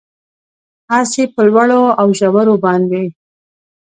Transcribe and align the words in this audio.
اس 0.97 1.11
یې 1.19 1.25
په 1.33 1.41
لوړو 1.49 1.81
اوژورو 2.01 2.55
باندې، 2.63 3.01